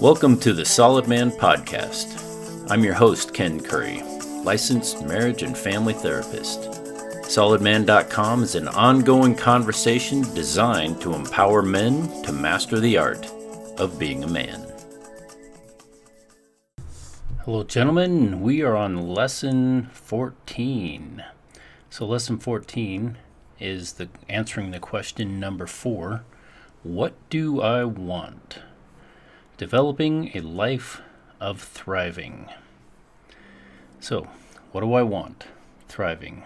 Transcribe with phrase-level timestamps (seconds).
[0.00, 2.70] Welcome to the Solid Man Podcast.
[2.70, 4.02] I'm your host, Ken Curry,
[4.42, 6.60] licensed marriage and family therapist.
[7.24, 13.26] SolidMan.com is an ongoing conversation designed to empower men to master the art
[13.78, 14.66] of being a man.
[17.44, 18.42] Hello, gentlemen.
[18.42, 21.24] We are on lesson 14.
[21.94, 23.18] So, lesson 14
[23.60, 26.24] is the answering the question number four
[26.82, 28.58] What do I want?
[29.58, 31.02] Developing a life
[31.38, 32.48] of thriving.
[34.00, 34.26] So,
[34.72, 35.46] what do I want?
[35.88, 36.42] Thriving.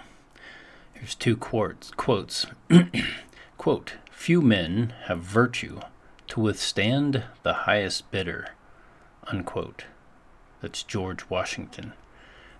[0.92, 1.92] Here's two quotes.
[1.92, 2.44] Quotes.
[3.56, 5.80] Quote, few men have virtue
[6.26, 8.48] to withstand the highest bidder.
[9.28, 9.86] Unquote.
[10.60, 11.94] That's George Washington.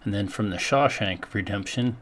[0.04, 1.98] And then from the Shawshank Redemption,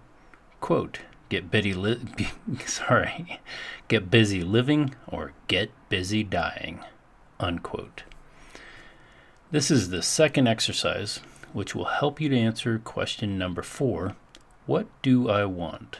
[0.60, 2.00] quote, get busy li-
[2.66, 3.40] sorry,
[3.88, 6.80] get busy living or get busy dying.
[7.38, 8.04] Unquote.
[9.50, 11.20] This is the second exercise,
[11.52, 14.16] which will help you to answer question number four
[14.66, 15.98] What do I want?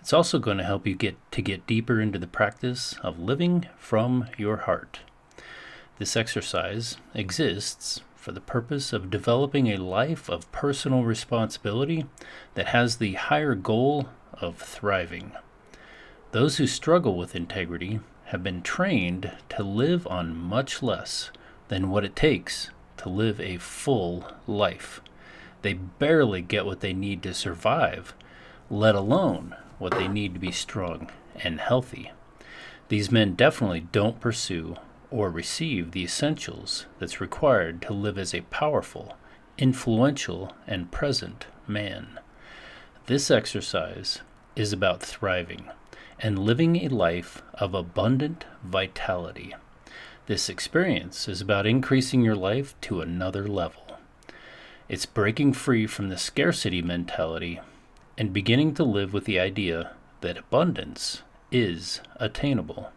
[0.00, 3.66] It's also going to help you get to get deeper into the practice of living
[3.76, 5.00] from your heart.
[5.98, 12.04] This exercise exists for the purpose of developing a life of personal responsibility
[12.52, 15.32] that has the higher goal of thriving.
[16.32, 21.30] Those who struggle with integrity have been trained to live on much less
[21.68, 22.68] than what it takes
[22.98, 25.00] to live a full life.
[25.62, 28.12] They barely get what they need to survive,
[28.68, 32.12] let alone what they need to be strong and healthy.
[32.88, 34.76] These men definitely don't pursue
[35.10, 39.16] or receive the essentials that's required to live as a powerful,
[39.56, 42.20] influential, and present man.
[43.06, 44.20] This exercise
[44.54, 45.64] is about thriving
[46.20, 49.54] and living a life of abundant vitality.
[50.26, 53.98] This experience is about increasing your life to another level.
[54.88, 57.60] It's breaking free from the scarcity mentality
[58.18, 62.90] and beginning to live with the idea that abundance is attainable.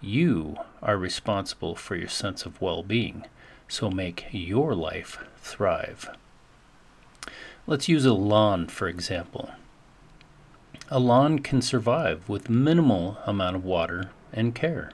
[0.00, 3.26] You are responsible for your sense of well being,
[3.68, 6.08] so make your life thrive.
[7.66, 9.50] Let's use a lawn, for example.
[10.88, 14.90] A lawn can survive with minimal amount of water and care.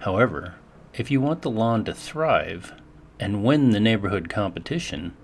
[0.00, 0.56] However,
[0.92, 2.74] if you want the lawn to thrive
[3.18, 5.16] and win the neighborhood competition,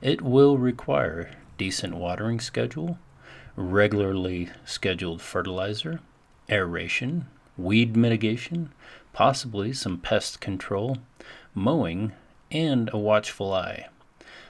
[0.00, 2.98] it will require decent watering schedule,
[3.56, 6.00] regularly scheduled fertilizer,
[6.48, 7.26] aeration,
[7.56, 8.72] weed mitigation,
[9.12, 10.98] possibly some pest control,
[11.54, 12.12] mowing,
[12.50, 13.88] and a watchful eye.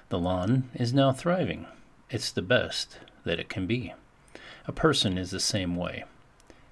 [0.08, 1.66] The lawn is now thriving.
[2.10, 3.94] It's the best that it can be.
[4.66, 6.04] A person is the same way.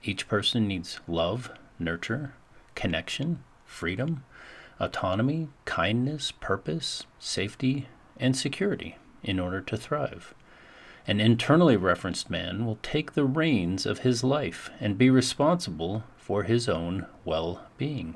[0.02, 2.34] Each person needs love, nurture,
[2.74, 4.24] connection, freedom,
[4.78, 7.88] autonomy, kindness, purpose, safety,
[8.18, 10.34] and security in order to thrive.
[11.06, 16.44] An internally referenced man will take the reins of his life and be responsible for
[16.44, 18.14] his own well being.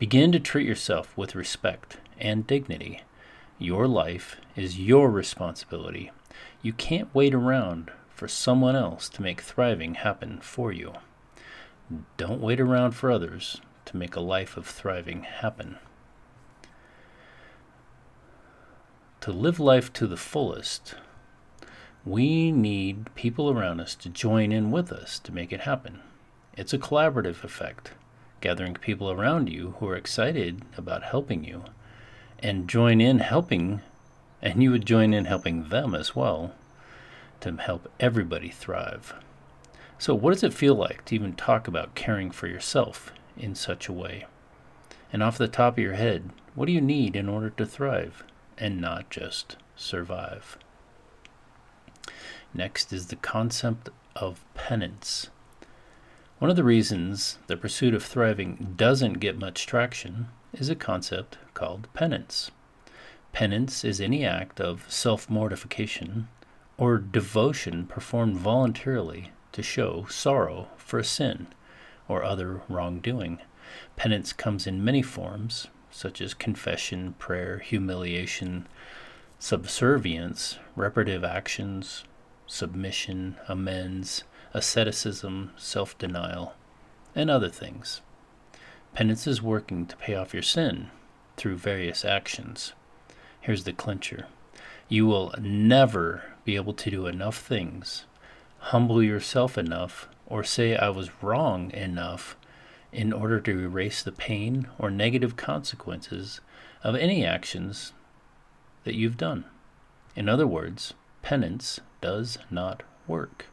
[0.00, 3.00] Begin to treat yourself with respect and dignity.
[3.60, 6.10] Your life is your responsibility.
[6.62, 10.94] You can't wait around for someone else to make thriving happen for you.
[12.16, 15.78] Don't wait around for others to make a life of thriving happen.
[19.20, 20.96] To live life to the fullest,
[22.04, 26.00] we need people around us to join in with us to make it happen.
[26.54, 27.92] It's a collaborative effect,
[28.42, 31.64] gathering people around you who are excited about helping you
[32.40, 33.80] and join in helping,
[34.42, 36.52] and you would join in helping them as well
[37.40, 39.14] to help everybody thrive.
[39.98, 43.88] So, what does it feel like to even talk about caring for yourself in such
[43.88, 44.26] a way?
[45.10, 48.24] And off the top of your head, what do you need in order to thrive
[48.58, 50.58] and not just survive?
[52.52, 55.30] Next is the concept of penance.
[56.42, 61.38] One of the reasons the pursuit of thriving doesn't get much traction is a concept
[61.54, 62.50] called penance.
[63.30, 66.26] Penance is any act of self mortification
[66.76, 71.46] or devotion performed voluntarily to show sorrow for a sin
[72.08, 73.38] or other wrongdoing.
[73.94, 78.66] Penance comes in many forms, such as confession, prayer, humiliation,
[79.38, 82.02] subservience, reparative actions,
[82.48, 86.54] submission, amends, asceticism, self denial,
[87.14, 88.00] and other things.
[88.94, 90.90] Penance is working to pay off your sin
[91.36, 92.72] through various actions.
[93.40, 94.26] Here's the clincher
[94.88, 98.04] you will never be able to do enough things
[98.62, 102.36] humble yourself enough or say I was wrong enough
[102.92, 106.40] in order to erase the pain or negative consequences
[106.84, 107.92] of any actions
[108.84, 109.44] that you've done.
[110.14, 113.46] In other words, penance does not work.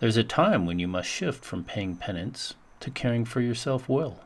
[0.00, 4.20] There's a time when you must shift from paying penance to caring for yourself well.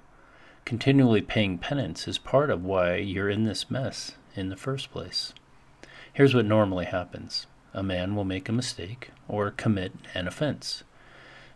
[0.67, 5.33] Continually paying penance is part of why you're in this mess in the first place.
[6.13, 10.85] Here's what normally happens a man will make a mistake or commit an offense.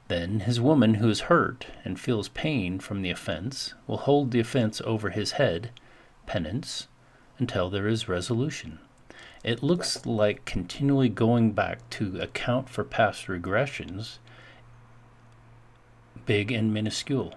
[0.08, 4.40] Then his woman who is hurt and feels pain from the offense will hold the
[4.40, 5.72] offense over his head,
[6.24, 6.88] penance,
[7.38, 8.78] until there is resolution.
[9.46, 14.18] It looks like continually going back to account for past regressions,
[16.26, 17.32] big and minuscule.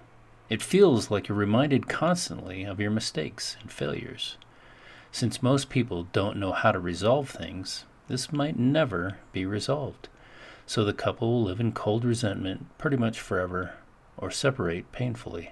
[0.50, 4.38] It feels like you're reminded constantly of your mistakes and failures.
[5.12, 10.10] Since most people don't know how to resolve things, this might never be resolved.
[10.66, 13.76] So the couple will live in cold resentment pretty much forever
[14.18, 15.52] or separate painfully.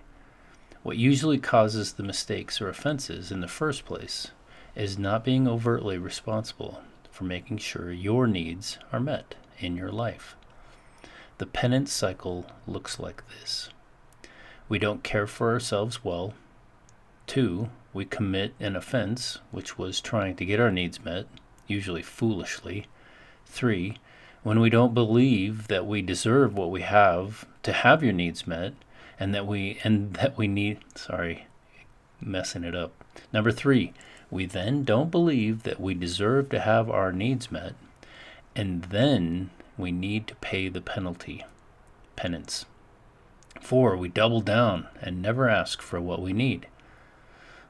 [0.81, 4.31] What usually causes the mistakes or offenses in the first place
[4.77, 10.35] is not being overtly responsible for making sure your needs are met in your life.
[11.39, 13.69] The penance cycle looks like this
[14.69, 16.33] we don't care for ourselves well.
[17.25, 21.25] Two, we commit an offense, which was trying to get our needs met,
[21.67, 22.85] usually foolishly.
[23.45, 23.97] Three,
[24.43, 28.73] when we don't believe that we deserve what we have to have your needs met
[29.19, 31.47] and that we and that we need sorry
[32.21, 32.91] messing it up
[33.33, 33.93] number 3
[34.29, 37.73] we then don't believe that we deserve to have our needs met,
[38.55, 41.45] and then we need to pay the penalty,
[42.15, 42.65] penance.
[43.61, 46.67] Four, we double down and never ask for what we need.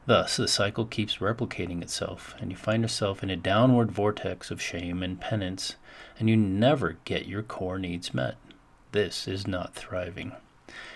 [0.06, 4.62] Thus, the cycle keeps replicating itself, and you find yourself in a downward vortex of
[4.62, 5.76] shame and penance,
[6.18, 8.36] and you never get your core needs met.
[8.94, 10.32] This is not thriving.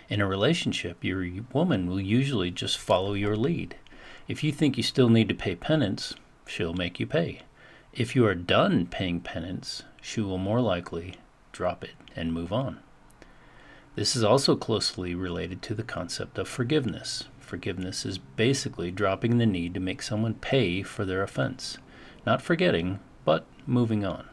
[0.08, 3.76] In a relationship, your woman will usually just follow your lead.
[4.28, 6.14] If you think you still need to pay penance,
[6.46, 7.42] she'll make you pay.
[7.94, 11.16] If you are done paying penance, she will more likely
[11.52, 12.80] drop it and move on.
[13.96, 17.26] This is also closely related to the concept of forgiveness.
[17.40, 21.78] Forgiveness is basically dropping the need to make someone pay for their offense,
[22.26, 24.30] not forgetting, but moving on.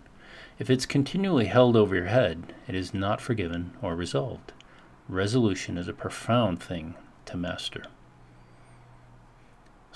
[0.60, 4.52] If it's continually held over your head, it is not forgiven or resolved.
[5.08, 6.94] Resolution is a profound thing
[7.26, 7.84] to master.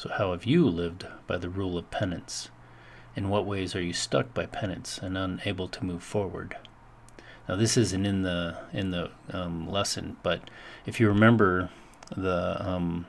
[0.02, 2.48] So, how have you lived by the rule of penance?
[3.14, 6.56] In what ways are you stuck by penance and unable to move forward?
[7.48, 10.50] Now, this isn't in the in the um, lesson, but
[10.86, 11.70] if you remember
[12.16, 13.06] the um,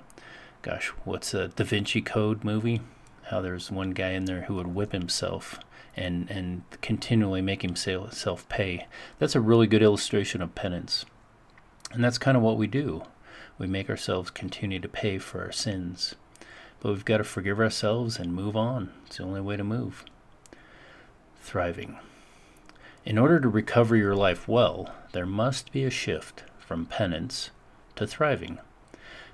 [0.62, 2.81] gosh, what's the Da Vinci Code movie?
[3.24, 5.60] How there's one guy in there who would whip himself
[5.98, 8.86] and and continually make himself pay.
[9.18, 11.06] That's a really good illustration of penance,
[11.92, 13.01] and that's kind of what we do.
[13.57, 16.13] We make ourselves continue to pay for our sins.
[16.83, 18.91] But we've got to forgive ourselves and move on.
[19.06, 20.03] It's the only way to move.
[21.41, 21.97] Thriving.
[23.06, 27.51] In order to recover your life well, there must be a shift from penance
[27.95, 28.59] to thriving.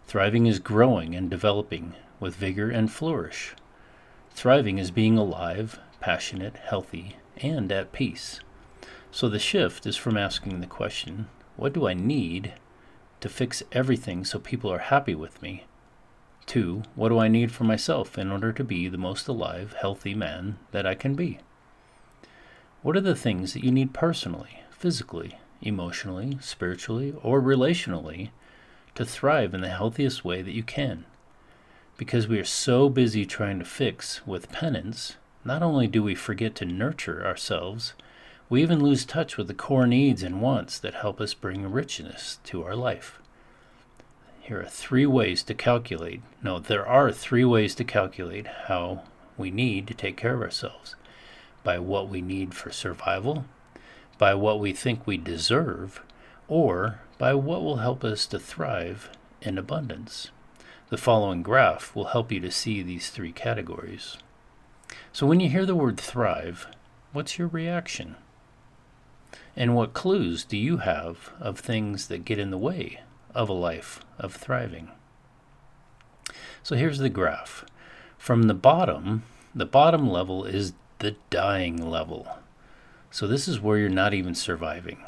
[0.06, 3.56] Thriving is growing and developing with vigor and flourish.
[4.30, 8.42] Thriving is being alive, passionate, healthy, and at peace.
[9.10, 12.54] So the shift is from asking the question, What do I need
[13.22, 15.64] to fix everything so people are happy with me?
[16.50, 20.16] Two, what do I need for myself in order to be the most alive, healthy
[20.16, 21.38] man that I can be?
[22.82, 28.32] What are the things that you need personally, physically, emotionally, spiritually, or relationally
[28.96, 31.06] to thrive in the healthiest way that you can?
[31.98, 36.56] Because we are so busy trying to fix with penance, not only do we forget
[36.56, 37.94] to nurture ourselves,
[38.50, 42.40] we even lose touch with the core needs and wants that help us bring richness
[42.46, 43.20] to our life.
[44.50, 46.24] Here are three ways to calculate.
[46.42, 49.04] No, there are three ways to calculate how
[49.38, 50.96] we need to take care of ourselves
[51.64, 53.46] by what we need for survival,
[54.18, 56.02] by what we think we deserve,
[56.48, 60.32] or by what will help us to thrive in abundance.
[60.90, 64.18] The following graph will help you to see these three categories.
[65.14, 66.66] So, when you hear the word thrive,
[67.14, 68.16] what's your reaction?
[69.56, 73.02] And what clues do you have of things that get in the way
[73.34, 74.90] of a life of thriving.
[76.64, 77.66] So here's the graph.
[78.18, 79.24] From the bottom,
[79.56, 82.28] the bottom level is the dying level.
[83.12, 85.04] So this is where you're not even surviving.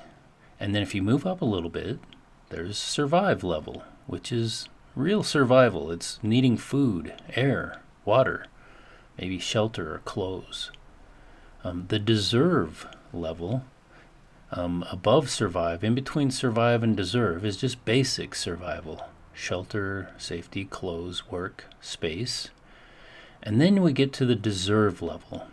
[0.60, 2.00] And then if you move up a little bit,
[2.50, 5.92] there's survive level, which is real survival.
[5.92, 8.46] It's needing food, air, water,
[9.18, 10.72] maybe shelter or clothes.
[11.64, 13.64] Um, the deserve level
[14.54, 21.32] Um, above survive, in between survive and deserve, is just basic survival shelter, safety, clothes,
[21.32, 22.50] work, space.
[23.42, 25.48] And then we get to the deserve level.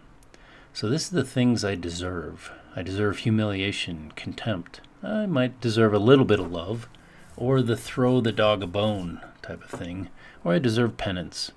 [0.72, 2.50] So, this is the things I deserve.
[2.74, 4.80] I deserve humiliation, contempt.
[5.02, 6.88] I might deserve a little bit of love,
[7.36, 10.08] or the throw the dog a bone type of thing,
[10.42, 11.52] or I deserve penance.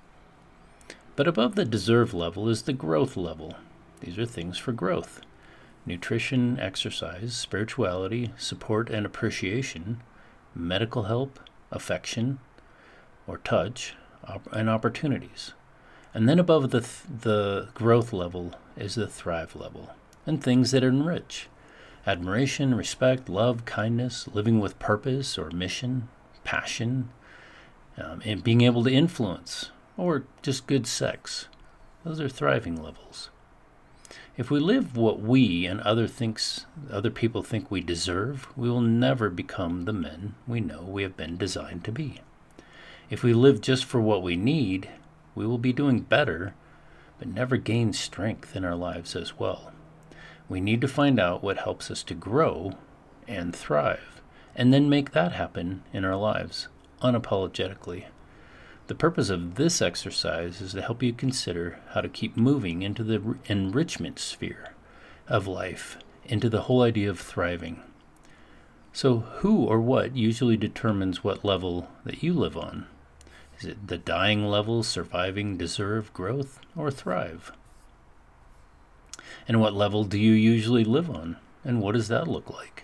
[1.16, 3.56] But above the deserve level is the growth level.
[4.00, 5.22] These are things for growth
[5.86, 10.02] nutrition, exercise, spirituality, support and appreciation,
[10.54, 11.40] medical help,
[11.72, 12.40] affection
[13.28, 13.96] or touch,
[14.28, 15.54] op- and opportunities.
[16.14, 19.92] And then above the, th- the growth level is the thrive level,
[20.26, 21.48] and things that enrich
[22.06, 26.08] admiration, respect, love, kindness, living with purpose or mission,
[26.44, 27.10] passion,
[27.98, 31.48] um, and being able to influence, or just good sex.
[32.04, 33.30] Those are thriving levels.
[34.38, 38.80] If we live what we and other thinks other people think we deserve, we will
[38.80, 42.22] never become the men we know we have been designed to be.
[43.10, 44.90] If we live just for what we need,
[45.36, 46.54] we will be doing better,
[47.20, 49.74] but never gain strength in our lives as well.
[50.48, 52.78] We need to find out what helps us to grow
[53.28, 54.22] and thrive,
[54.56, 56.70] and then make that happen in our lives
[57.02, 58.06] unapologetically.
[58.92, 63.06] The purpose of this exercise is to help you consider how to keep moving into
[63.06, 64.74] the enrichment sphere
[65.30, 67.82] of life, into the whole idea of thriving.
[68.92, 72.86] So, who or what usually determines what level that you live on?
[73.58, 77.54] Is it the dying level, surviving, deserve, growth, or thrive?
[79.48, 81.38] And what level do you usually live on?
[81.64, 82.84] And what does that look like?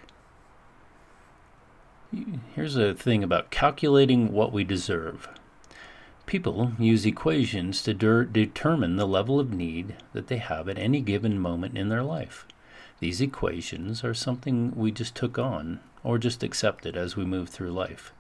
[2.55, 5.27] Here's a thing about calculating what we deserve.
[6.27, 11.00] People use equations to de- determine the level of need that they have at any
[11.00, 12.46] given moment in their life.
[13.00, 17.72] These equations are something we just took on or just accepted as we move through
[17.72, 18.12] life.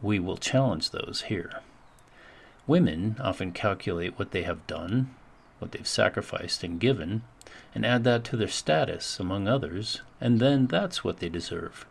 [0.00, 1.60] We will challenge those here.
[2.66, 5.14] Women often calculate what they have done,
[5.58, 7.20] what they've sacrificed and given,
[7.74, 11.84] and add that to their status among others, and then that's what they deserve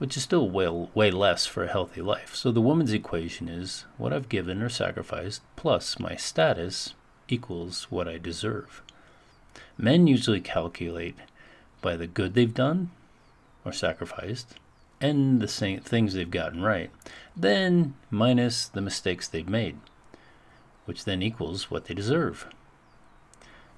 [0.00, 2.34] which is still way, way less for a healthy life.
[2.34, 6.94] So the woman's equation is what I've given or sacrificed plus my status
[7.28, 8.80] equals what I deserve.
[9.76, 11.16] Men usually calculate
[11.82, 12.90] by the good they've done
[13.62, 14.54] or sacrificed
[15.02, 16.90] and the same things they've gotten right,
[17.36, 19.76] then minus the mistakes they've made,
[20.86, 22.46] which then equals what they deserve.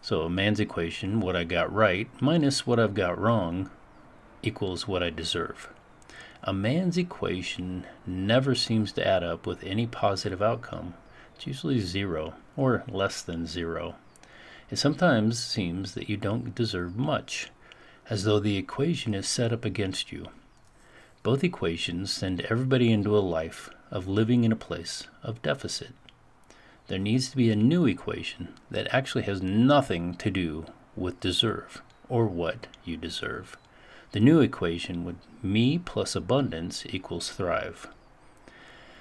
[0.03, 3.71] So a man's equation, what I got right minus what I've got wrong,
[4.45, 5.72] equals what I deserve.
[6.45, 10.95] A man's equation never seems to add up with any positive outcome.
[11.37, 13.95] It's usually zero, or less than zero.
[14.69, 17.51] It sometimes seems that you don't deserve much,
[18.11, 20.31] as though the equation is set up against you.
[21.23, 25.93] Both equations send everybody into a life of living in a place of deficit.
[26.89, 31.83] There needs to be a new equation that actually has nothing to do with deserve
[32.09, 33.57] or what you deserve.
[34.13, 37.89] The new equation would me plus abundance equals thrive.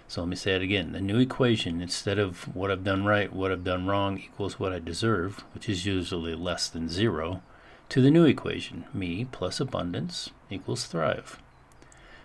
[0.07, 0.93] So let me say it again.
[0.93, 4.71] The new equation, instead of what I've done right, what I've done wrong equals what
[4.71, 7.41] I deserve, which is usually less than zero,
[7.89, 11.41] to the new equation, me plus abundance equals thrive.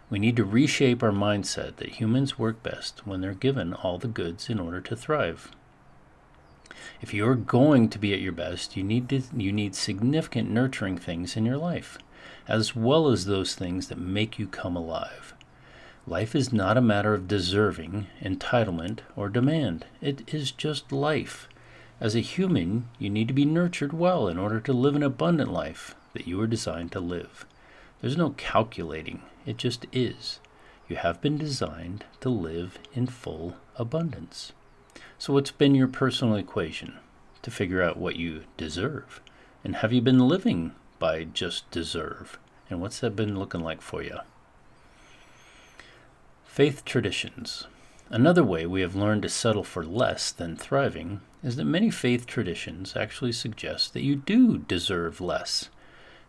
[0.08, 4.06] We need to reshape our mindset that humans work best when they're given all the
[4.06, 5.50] goods in order to thrive.
[7.00, 10.98] If you're going to be at your best, you need to, you need significant nurturing
[10.98, 11.98] things in your life
[12.48, 15.34] as well as those things that make you come alive.
[16.06, 19.84] Life is not a matter of deserving, entitlement, or demand.
[20.00, 21.48] It is just life.
[22.00, 25.52] As a human, you need to be nurtured well in order to live an abundant
[25.52, 27.44] life that you are designed to live.
[28.00, 30.38] There's no calculating, it just is.
[30.88, 34.52] You have been designed to live in full abundance.
[35.18, 36.98] So, what's been your personal equation
[37.42, 39.20] to figure out what you deserve?
[39.64, 42.38] And have you been living by just deserve?
[42.68, 44.18] And what's that been looking like for you?
[46.44, 47.66] Faith traditions.
[48.08, 52.26] Another way we have learned to settle for less than thriving is that many faith
[52.26, 55.70] traditions actually suggest that you do deserve less.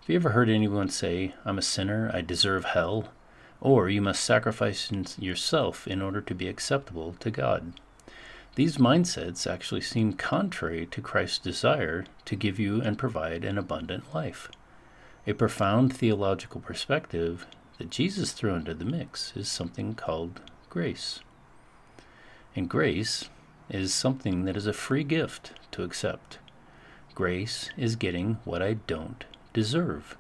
[0.01, 3.09] Have you ever heard anyone say, I'm a sinner, I deserve hell?
[3.61, 7.73] Or you must sacrifice yourself in order to be acceptable to God.
[8.57, 14.11] These mindsets actually seem contrary to Christ's desire to give you and provide an abundant
[14.15, 14.49] life.
[15.27, 17.45] A profound theological perspective
[17.77, 21.19] that Jesus threw into the mix is something called grace.
[22.55, 23.29] And grace
[23.69, 26.39] is something that is a free gift to accept.
[27.13, 29.23] Grace is getting what I don't
[29.53, 30.17] deserve.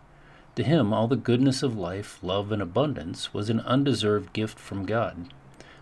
[0.57, 4.85] To him, all the goodness of life, love, and abundance was an undeserved gift from
[4.85, 5.33] God.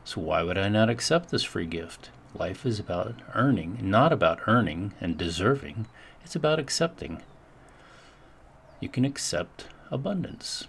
[0.05, 2.11] So why would I not accept this free gift?
[2.37, 5.87] Life is about earning, not about earning and deserving.
[6.23, 7.21] It's about accepting.
[8.81, 10.67] You can accept abundance.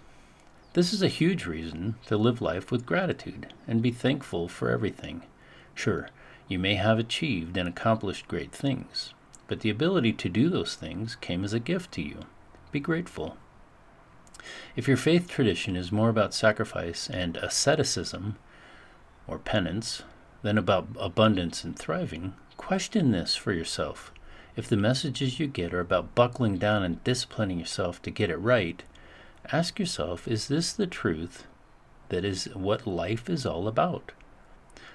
[0.74, 5.22] This is a huge reason to live life with gratitude and be thankful for everything.
[5.74, 6.08] Sure,
[6.46, 9.12] you may have achieved and accomplished great things,
[9.48, 12.20] but the ability to do those things came as a gift to you.
[12.70, 13.36] Be grateful.
[14.76, 18.36] If your faith tradition is more about sacrifice and asceticism,
[19.26, 20.02] or penance,
[20.46, 24.12] than about abundance and thriving, question this for yourself.
[24.54, 28.36] If the messages you get are about buckling down and disciplining yourself to get it
[28.36, 28.80] right,
[29.50, 31.48] ask yourself is this the truth
[32.10, 34.12] that is what life is all about?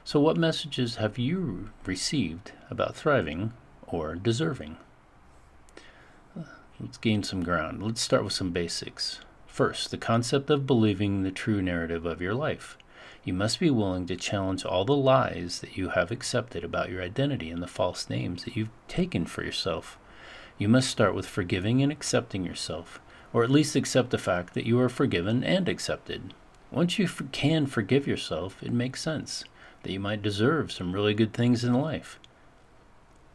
[0.05, 3.51] So, what messages have you received about thriving
[3.85, 4.77] or deserving?
[6.79, 7.83] Let's gain some ground.
[7.83, 9.19] Let's start with some basics.
[9.47, 12.77] First, the concept of believing the true narrative of your life.
[13.23, 17.03] You must be willing to challenge all the lies that you have accepted about your
[17.03, 19.99] identity and the false names that you've taken for yourself.
[20.57, 22.99] You must start with forgiving and accepting yourself,
[23.31, 26.33] or at least accept the fact that you are forgiven and accepted.
[26.71, 29.43] Once you can forgive yourself, it makes sense
[29.83, 32.19] that you might deserve some really good things in life.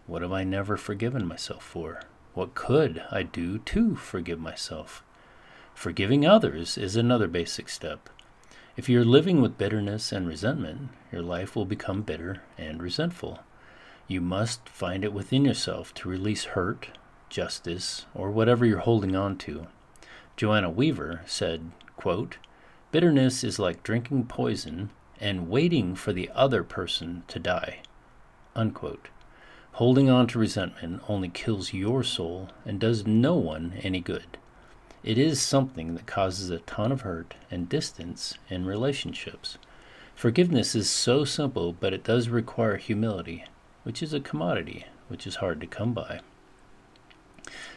[0.09, 2.01] What have I never forgiven myself for?
[2.35, 5.05] What could I do to forgive myself?
[5.75, 8.09] Forgiving others is another basic step.
[8.77, 13.39] If you're living with bitterness and resentment, your life will become bitter and resentful.
[14.07, 16.89] You must find it within yourself to release hurt,
[17.31, 19.69] justice, or whatever you're holding on to.
[20.37, 22.37] Joanna Weaver said, quote,
[22.93, 27.81] Bitterness is like drinking poison and waiting for the other person to die.
[28.55, 29.09] Unquote.
[29.73, 34.37] Holding on to resentment only kills your soul and does no one any good.
[35.07, 39.57] It is something that causes a ton of hurt and distance in relationships.
[40.17, 43.45] Forgiveness is so simple, but it does require humility,
[43.85, 46.19] which is a commodity which is hard to come by.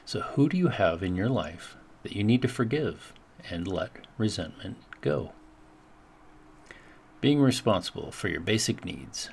[0.06, 3.13] So, who do you have in your life that you need to forgive
[3.47, 5.34] and let resentment go?
[7.21, 9.30] Being responsible for your basic needs.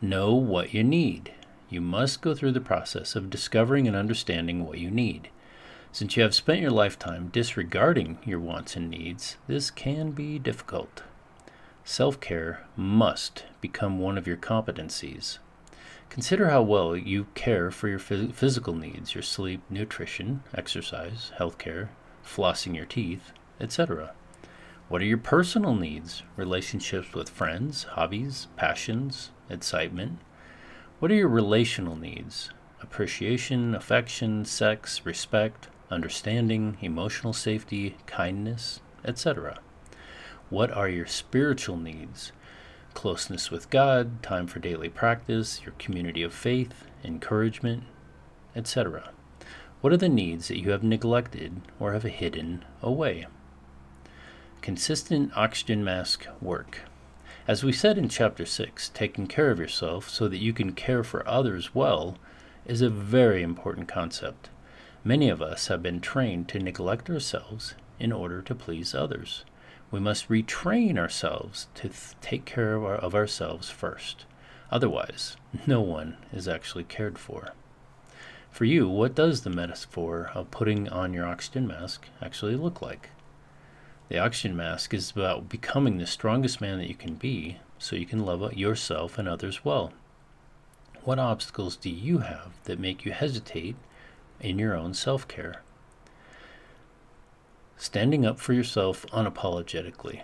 [0.00, 1.32] Know what you need.
[1.70, 5.28] You must go through the process of discovering and understanding what you need.
[5.94, 11.02] Since you have spent your lifetime disregarding your wants and needs, this can be difficult.
[11.84, 15.36] Self care must become one of your competencies.
[16.08, 21.58] Consider how well you care for your phys- physical needs, your sleep, nutrition, exercise, health
[21.58, 21.90] care,
[22.24, 24.14] flossing your teeth, etc.
[24.88, 26.22] What are your personal needs?
[26.36, 30.20] Relationships with friends, hobbies, passions, excitement?
[31.00, 32.50] What are your relational needs?
[32.80, 39.58] Appreciation, affection, sex, respect, understanding, emotional safety, kindness, etc.
[40.50, 42.32] What are your spiritual needs?
[42.94, 47.84] Closeness with God, time for daily practice, your community of faith, encouragement,
[48.56, 49.10] etc.
[49.80, 53.26] What are the needs that you have neglected or have hidden away?
[54.60, 56.82] Consistent oxygen mask work.
[57.48, 61.02] As we said in Chapter 6, taking care of yourself so that you can care
[61.02, 62.16] for others well
[62.64, 64.50] is a very important concept.
[65.04, 69.44] Many of us have been trained to neglect ourselves in order to please others.
[69.90, 74.26] We must retrain ourselves to th- take care of, our, of ourselves first.
[74.70, 75.36] Otherwise,
[75.66, 77.52] no one is actually cared for.
[78.52, 83.10] For you, what does the metaphor of putting on your oxygen mask actually look like?
[84.08, 88.06] The oxygen mask is about becoming the strongest man that you can be so you
[88.06, 89.92] can love yourself and others well.
[91.02, 93.74] What obstacles do you have that make you hesitate
[94.42, 95.62] in your own self care.
[97.76, 100.22] Standing up for yourself unapologetically.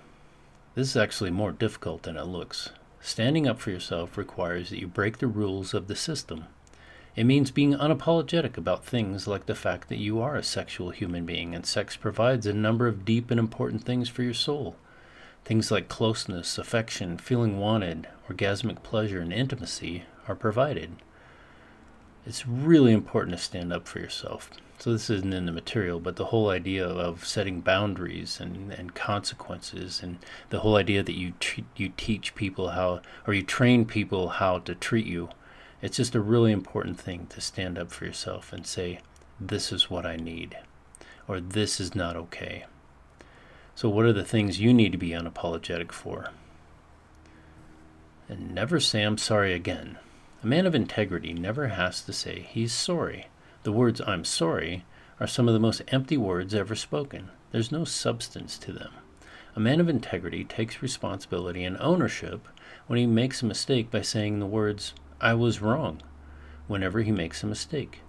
[0.75, 2.71] This is actually more difficult than it looks.
[3.01, 6.45] Standing up for yourself requires that you break the rules of the system.
[7.17, 11.25] It means being unapologetic about things like the fact that you are a sexual human
[11.25, 14.77] being and sex provides a number of deep and important things for your soul.
[15.45, 20.93] Things like closeness, affection, feeling wanted, orgasmic pleasure, and intimacy are provided
[22.29, 24.51] it's really important to stand up for yourself.
[24.79, 28.95] So this isn't in the material, but the whole idea of setting boundaries and, and
[28.95, 30.19] consequences, and
[30.51, 31.33] the whole idea that you
[31.75, 35.31] you teach people how, or you train people how to treat you,
[35.81, 39.01] it's just a really important thing to stand up for yourself and say,
[39.41, 40.59] "This is what I need,"
[41.27, 42.67] or "This is not okay."
[43.75, 46.31] So, what are the things you need to be unapologetic for?
[48.29, 49.99] And never say I'm sorry again.
[50.41, 53.27] A man of integrity never has to say he's sorry.
[53.65, 54.85] The words I'm sorry
[55.19, 57.31] are some of the most empty words ever spoken.
[57.51, 58.93] There's no substance to them.
[59.57, 62.47] A man of integrity takes responsibility and ownership
[62.87, 66.03] when he makes a mistake by saying the words, I was wrong,
[66.69, 68.03] whenever he makes a mistake.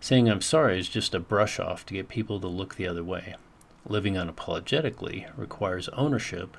[0.00, 3.04] Saying I'm sorry is just a brush off to get people to look the other
[3.04, 3.36] way.
[3.86, 6.56] Living unapologetically requires ownership,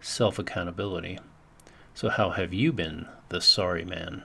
[0.00, 1.20] self accountability.
[1.94, 4.24] So, how have you been the sorry man?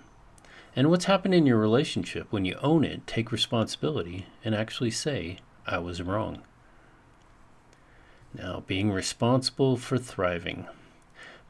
[0.75, 5.39] And what's happened in your relationship when you own it, take responsibility, and actually say,
[5.67, 6.43] I was wrong?
[8.33, 10.67] Now, being responsible for thriving.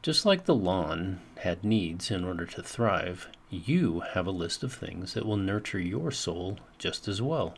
[0.02, 4.72] Just like the lawn had needs in order to thrive, you have a list of
[4.72, 7.54] things that will nurture your soul just as well.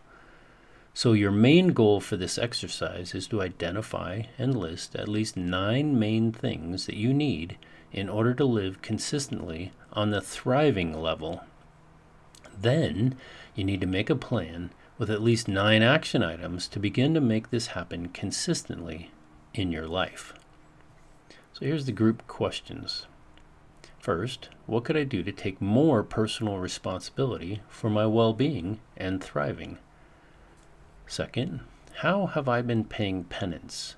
[0.93, 5.99] So, your main goal for this exercise is to identify and list at least nine
[5.99, 7.57] main things that you need
[7.91, 11.43] in order to live consistently on the thriving level.
[12.61, 13.17] Then,
[13.55, 17.21] you need to make a plan with at least nine action items to begin to
[17.21, 19.11] make this happen consistently
[19.53, 20.35] in your life.
[21.53, 23.07] So here's the group questions.
[23.99, 29.23] First, what could I do to take more personal responsibility for my well being and
[29.23, 29.79] thriving?
[31.07, 31.61] Second,
[31.99, 33.97] how have I been paying penance?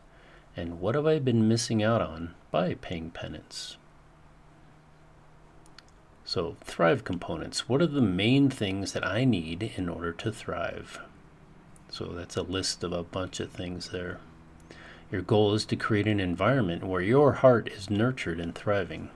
[0.56, 3.78] And what have I been missing out on by paying penance?
[6.28, 7.68] So, thrive components.
[7.68, 10.98] What are the main things that I need in order to thrive?
[11.88, 14.18] So, that's a list of a bunch of things there.
[15.12, 19.10] Your goal is to create an environment where your heart is nurtured and thriving.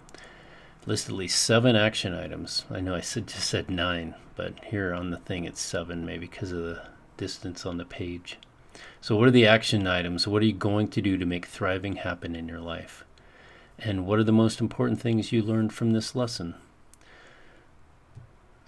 [0.87, 2.65] List at least seven action items.
[2.71, 6.29] I know I said, just said nine, but here on the thing it's seven, maybe
[6.29, 6.83] because of the
[7.17, 8.39] distance on the page.
[9.01, 10.29] So, what are the action items?
[10.29, 13.05] What are you going to do to make thriving happen in your life?
[13.81, 16.55] And what are the most important things you learned from this lesson?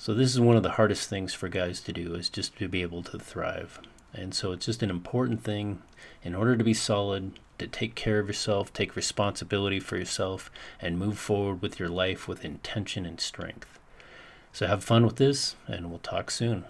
[0.03, 2.67] So, this is one of the hardest things for guys to do is just to
[2.67, 3.79] be able to thrive.
[4.13, 5.81] And so it's just an important thing
[6.25, 10.99] in order to be solid, to take care of yourself, take responsibility for yourself, and
[10.99, 13.79] move forward with your life with intention and strength.
[14.53, 16.65] So have fun with this, and we'll talk soon.